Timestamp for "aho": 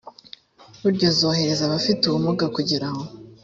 2.91-3.03